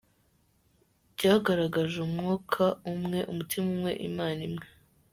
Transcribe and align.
Byagaragaje 1.13 1.95
Umwuka 2.07 2.63
umwe, 2.91 3.19
umutima 3.31 3.65
umwe, 3.73 3.91
Imana 4.09 4.41
imwe. 4.49 4.67